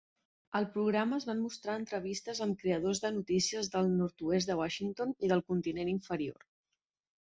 [0.59, 5.35] Al programa es van mostrar entrevistes amb creadors de notícies del nord-oest de Washington i
[5.37, 6.47] del continent inferior.